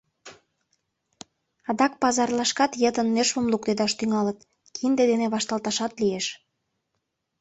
Адак 1.69 1.93
пазарлашкат 2.01 2.71
йытын 2.81 3.07
нӧшмым 3.15 3.45
луктедаш 3.53 3.91
тӱҥалыт, 3.99 4.39
кинде 4.75 5.03
дене 5.11 5.27
вашталташат 5.33 5.93
лиеш. 6.01 6.25